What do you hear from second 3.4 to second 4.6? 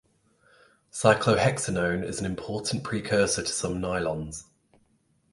to some nylons.